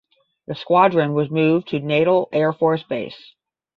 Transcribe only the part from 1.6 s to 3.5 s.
to Natal Air Force Base.